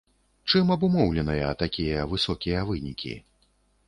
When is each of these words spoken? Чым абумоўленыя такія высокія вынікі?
Чым 0.51 0.71
абумоўленыя 0.75 1.49
такія 1.63 2.07
высокія 2.13 2.63
вынікі? 2.71 3.13